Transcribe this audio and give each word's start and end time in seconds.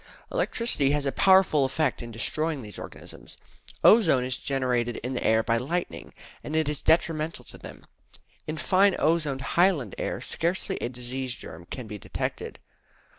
Electricity 0.31 0.89
has 0.93 1.05
a 1.05 1.11
powerful 1.11 1.63
effect 1.63 2.01
in 2.01 2.09
destroying 2.09 2.63
these 2.63 2.79
organisms. 2.79 3.37
Ozone 3.83 4.23
is 4.23 4.35
generated 4.37 4.95
in 5.03 5.13
the 5.13 5.23
air 5.23 5.43
by 5.43 5.57
lightning, 5.57 6.11
and 6.43 6.55
it 6.55 6.67
is 6.67 6.81
detrimental 6.81 7.45
to 7.45 7.59
them. 7.59 7.83
In 8.47 8.57
fine 8.57 8.95
ozoned 8.97 9.41
Highland 9.41 9.93
air 9.99 10.19
scarcely 10.19 10.77
a 10.81 10.89
disease 10.89 11.35
germ 11.35 11.67
can 11.69 11.85
be 11.85 11.99
detected. 11.99 12.57